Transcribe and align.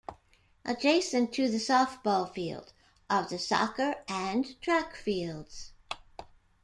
Adjacent 0.65 1.31
to 1.33 1.47
the 1.47 1.59
softball 1.59 2.33
field 2.33 2.73
are 3.07 3.27
the 3.27 3.37
soccer 3.37 4.03
and 4.07 4.59
track 4.59 4.95
fields. 4.95 5.73